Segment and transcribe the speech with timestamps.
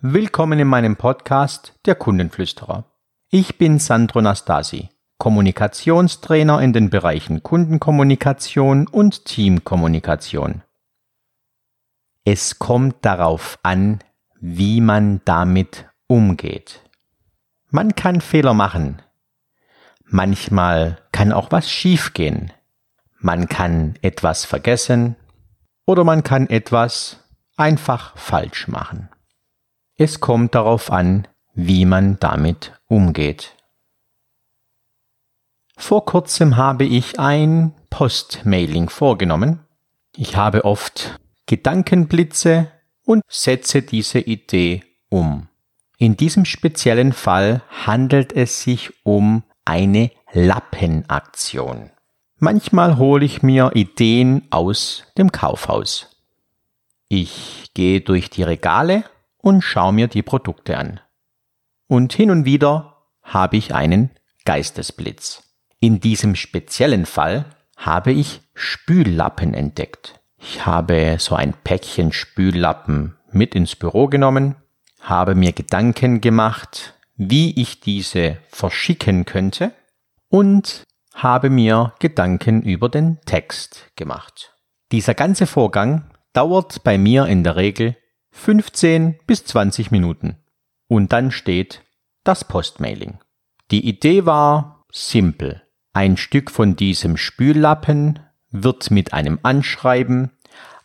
[0.00, 2.84] Willkommen in meinem Podcast Der Kundenflüsterer.
[3.30, 10.62] Ich bin Sandro Nastasi, Kommunikationstrainer in den Bereichen Kundenkommunikation und Teamkommunikation.
[12.24, 14.00] Es kommt darauf an,
[14.40, 16.82] wie man damit umgeht.
[17.70, 19.00] Man kann Fehler machen.
[20.04, 22.52] Manchmal kann auch was schiefgehen.
[23.20, 25.14] Man kann etwas vergessen
[25.86, 27.20] oder man kann etwas
[27.56, 29.08] einfach falsch machen.
[29.96, 33.54] Es kommt darauf an, wie man damit umgeht.
[35.76, 39.60] Vor kurzem habe ich ein Postmailing vorgenommen.
[40.16, 42.70] Ich habe oft Gedankenblitze
[43.04, 45.48] und setze diese Idee um.
[45.98, 51.90] In diesem speziellen Fall handelt es sich um eine Lappenaktion.
[52.38, 56.10] Manchmal hole ich mir Ideen aus dem Kaufhaus.
[57.08, 59.04] Ich gehe durch die Regale
[59.44, 61.00] und schaue mir die Produkte an.
[61.86, 64.10] Und hin und wieder habe ich einen
[64.46, 65.42] Geistesblitz.
[65.80, 67.44] In diesem speziellen Fall
[67.76, 70.18] habe ich Spüllappen entdeckt.
[70.38, 74.56] Ich habe so ein Päckchen Spüllappen mit ins Büro genommen,
[75.00, 79.72] habe mir Gedanken gemacht, wie ich diese verschicken könnte
[80.30, 84.54] und habe mir Gedanken über den Text gemacht.
[84.90, 87.96] Dieser ganze Vorgang dauert bei mir in der Regel
[88.34, 90.36] 15 bis 20 Minuten.
[90.88, 91.82] Und dann steht
[92.24, 93.18] das Postmailing.
[93.70, 95.62] Die Idee war simpel.
[95.94, 98.18] Ein Stück von diesem Spüllappen
[98.50, 100.30] wird mit einem Anschreiben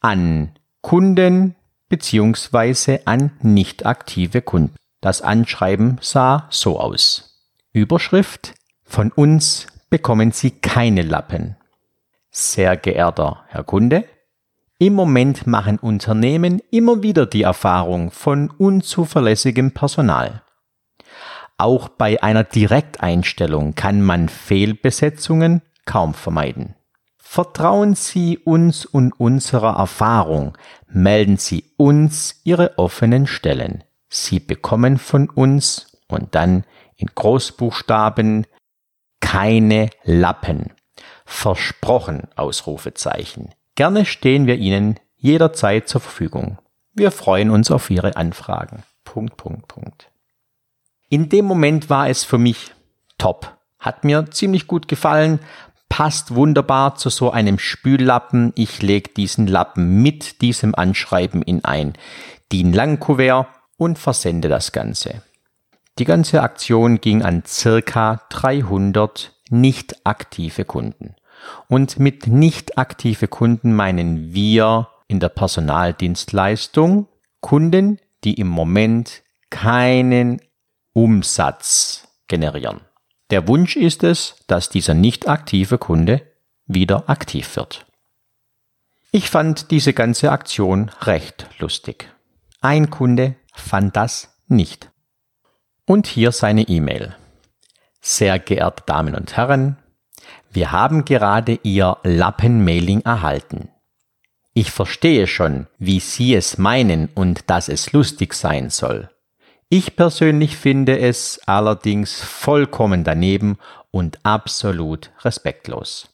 [0.00, 1.56] an Kunden
[1.88, 3.00] bzw.
[3.04, 4.76] an nicht aktive Kunden.
[5.00, 7.44] Das Anschreiben sah so aus.
[7.72, 8.54] Überschrift
[8.84, 11.56] Von uns bekommen Sie keine Lappen.
[12.30, 14.04] Sehr geehrter Herr Kunde,
[14.86, 20.42] im Moment machen Unternehmen immer wieder die Erfahrung von unzuverlässigem Personal.
[21.56, 26.74] Auch bei einer Direkteinstellung kann man Fehlbesetzungen kaum vermeiden.
[27.16, 33.84] Vertrauen Sie uns und unserer Erfahrung, melden Sie uns Ihre offenen Stellen.
[34.08, 36.64] Sie bekommen von uns und dann
[36.96, 38.48] in Großbuchstaben
[39.20, 40.72] keine Lappen.
[41.24, 43.54] Versprochen Ausrufezeichen.
[43.74, 46.58] Gerne stehen wir Ihnen jederzeit zur Verfügung.
[46.92, 48.82] Wir freuen uns auf Ihre Anfragen.
[49.04, 50.10] Punkt, Punkt, Punkt.
[51.08, 52.72] In dem Moment war es für mich
[53.18, 53.56] top.
[53.78, 55.40] Hat mir ziemlich gut gefallen,
[55.88, 58.52] passt wunderbar zu so einem Spüllappen.
[58.56, 61.94] Ich lege diesen Lappen mit diesem Anschreiben in ein
[62.50, 65.22] DIN Langkuvert und versende das Ganze.
[65.98, 71.14] Die ganze Aktion ging an circa 300 nicht aktive Kunden.
[71.68, 77.08] Und mit nicht aktive Kunden meinen wir in der Personaldienstleistung
[77.40, 80.40] Kunden, die im Moment keinen
[80.92, 82.80] Umsatz generieren.
[83.30, 86.22] Der Wunsch ist es, dass dieser nicht aktive Kunde
[86.66, 87.86] wieder aktiv wird.
[89.10, 92.08] Ich fand diese ganze Aktion recht lustig.
[92.60, 94.90] Ein Kunde fand das nicht.
[95.84, 97.14] Und hier seine E-Mail.
[98.00, 99.76] Sehr geehrte Damen und Herren,
[100.52, 103.70] wir haben gerade Ihr Lappenmailing erhalten.
[104.54, 109.08] Ich verstehe schon, wie Sie es meinen und dass es lustig sein soll.
[109.70, 113.56] Ich persönlich finde es allerdings vollkommen daneben
[113.90, 116.08] und absolut respektlos.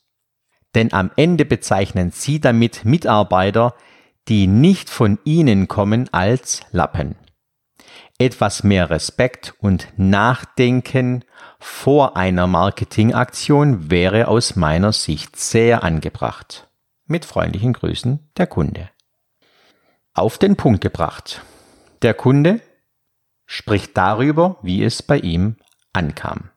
[0.74, 3.74] Denn am Ende bezeichnen Sie damit Mitarbeiter,
[4.28, 7.16] die nicht von Ihnen kommen, als Lappen
[8.18, 11.24] etwas mehr Respekt und Nachdenken
[11.58, 16.68] vor einer Marketingaktion wäre aus meiner Sicht sehr angebracht.
[17.06, 18.90] Mit freundlichen Grüßen der Kunde.
[20.14, 21.42] Auf den Punkt gebracht.
[22.02, 22.60] Der Kunde
[23.46, 25.56] spricht darüber, wie es bei ihm
[25.92, 26.50] ankam.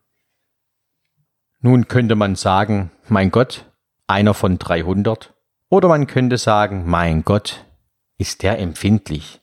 [1.59, 3.65] Nun könnte man sagen, mein Gott,
[4.07, 5.33] einer von 300.
[5.69, 7.65] Oder man könnte sagen, mein Gott,
[8.17, 9.41] ist der empfindlich.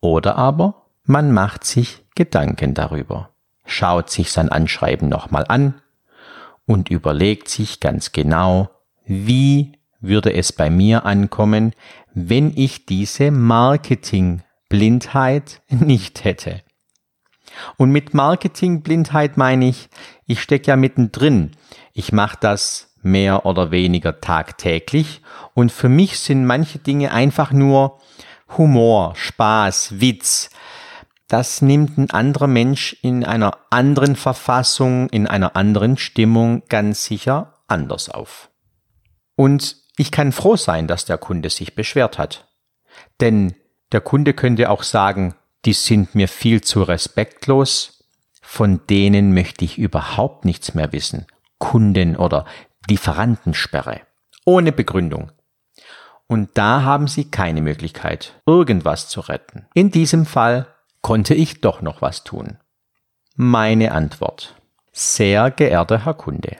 [0.00, 3.30] Oder aber, man macht sich Gedanken darüber,
[3.64, 5.80] schaut sich sein Anschreiben nochmal an
[6.66, 8.68] und überlegt sich ganz genau,
[9.06, 11.72] wie würde es bei mir ankommen,
[12.12, 16.60] wenn ich diese Marketingblindheit nicht hätte.
[17.78, 19.88] Und mit Marketingblindheit meine ich,
[20.26, 21.52] ich stecke ja mittendrin.
[21.94, 25.22] Ich mache das mehr oder weniger tagtäglich
[25.54, 27.98] und für mich sind manche Dinge einfach nur
[28.56, 30.50] Humor, Spaß, Witz,
[31.28, 37.54] das nimmt ein anderer Mensch in einer anderen Verfassung, in einer anderen Stimmung ganz sicher
[37.68, 38.50] anders auf.
[39.36, 42.48] Und ich kann froh sein, dass der Kunde sich beschwert hat.
[43.20, 43.54] Denn
[43.92, 45.34] der Kunde könnte auch sagen,
[45.64, 48.04] die sind mir viel zu respektlos,
[48.40, 51.26] von denen möchte ich überhaupt nichts mehr wissen.
[51.58, 52.46] Kunden- oder
[52.88, 54.00] Lieferantensperre.
[54.46, 55.32] Ohne Begründung.
[56.26, 59.66] Und da haben sie keine Möglichkeit, irgendwas zu retten.
[59.74, 60.66] In diesem Fall
[61.08, 62.58] konnte ich doch noch was tun.
[63.34, 64.56] Meine Antwort.
[64.92, 66.58] Sehr geehrter Herr Kunde.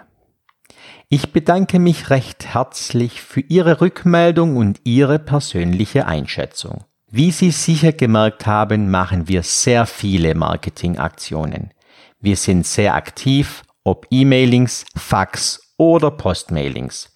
[1.11, 6.85] Ich bedanke mich recht herzlich für Ihre Rückmeldung und Ihre persönliche Einschätzung.
[7.11, 11.75] Wie Sie sicher gemerkt haben, machen wir sehr viele Marketingaktionen.
[12.19, 17.11] Wir sind sehr aktiv, ob E-Mailings, Fax oder Postmailings.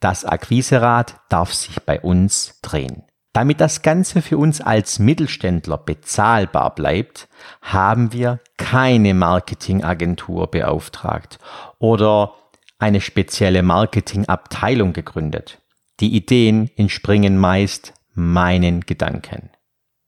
[0.00, 3.04] Das Akquiserad darf sich bei uns drehen.
[3.34, 7.28] Damit das Ganze für uns als Mittelständler bezahlbar bleibt,
[7.60, 11.40] haben wir keine Marketingagentur beauftragt
[11.80, 12.32] oder
[12.78, 15.58] eine spezielle Marketingabteilung gegründet.
[15.98, 19.50] Die Ideen entspringen meist meinen Gedanken.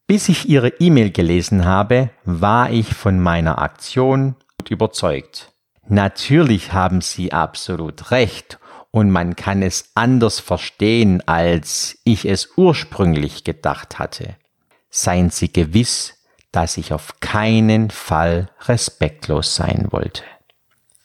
[0.07, 4.37] Bis ich Ihre E-Mail gelesen habe, war ich von meiner Aktion
[4.69, 5.53] überzeugt.
[5.89, 8.61] Natürlich haben Sie absolut recht
[8.97, 14.37] und man kann es anders verstehen, als ich es ursprünglich gedacht hatte.
[14.89, 16.15] Seien Sie gewiss,
[16.51, 20.23] dass ich auf keinen Fall respektlos sein wollte.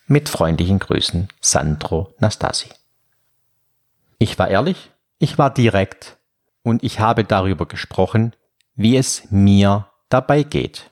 [0.07, 2.69] Mit freundlichen Grüßen, Sandro Nastasi.
[4.19, 6.15] Ich war ehrlich, ich war direkt
[6.63, 8.33] und ich habe darüber gesprochen,
[8.73, 10.91] wie es mir dabei geht.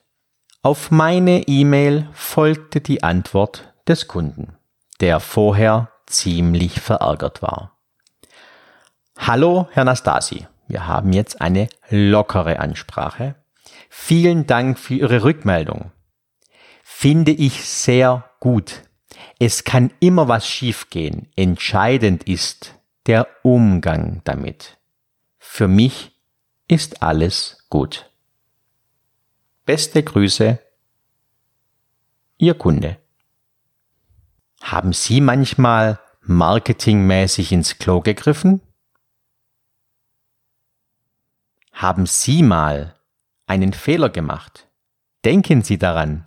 [0.63, 4.57] Auf meine E-Mail folgte die Antwort des Kunden,
[4.99, 7.77] der vorher ziemlich verärgert war.
[9.17, 10.47] Hallo, Herr Nastasi.
[10.67, 13.35] Wir haben jetzt eine lockere Ansprache.
[13.89, 15.91] Vielen Dank für Ihre Rückmeldung.
[16.83, 18.83] Finde ich sehr gut.
[19.39, 21.31] Es kann immer was schiefgehen.
[21.35, 22.75] Entscheidend ist
[23.07, 24.77] der Umgang damit.
[25.37, 26.11] Für mich
[26.67, 28.11] ist alles gut.
[29.65, 30.59] Beste Grüße,
[32.37, 32.97] Ihr Kunde.
[34.61, 38.61] Haben Sie manchmal marketingmäßig ins Klo gegriffen?
[41.71, 42.95] Haben Sie mal
[43.47, 44.67] einen Fehler gemacht?
[45.23, 46.25] Denken Sie daran,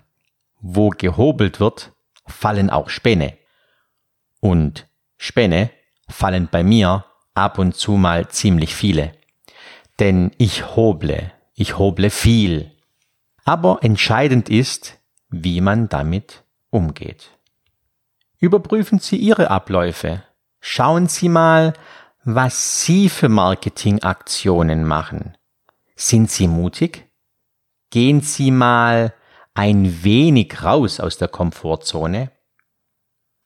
[0.61, 1.93] wo gehobelt wird,
[2.27, 3.37] fallen auch Späne.
[4.41, 4.89] Und
[5.19, 5.71] Späne
[6.09, 9.13] fallen bei mir ab und zu mal ziemlich viele.
[9.99, 12.73] Denn ich hoble, ich hoble viel.
[13.45, 14.99] Aber entscheidend ist,
[15.29, 17.31] wie man damit umgeht.
[18.43, 20.25] Überprüfen Sie Ihre Abläufe.
[20.59, 21.75] Schauen Sie mal,
[22.25, 25.39] was Sie für Marketingaktionen machen.
[25.95, 27.09] Sind Sie mutig?
[27.91, 29.15] Gehen Sie mal
[29.55, 32.33] ein wenig raus aus der Komfortzone.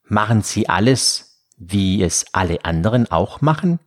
[0.05, 3.81] Machen Sie alles, wie es alle anderen auch machen?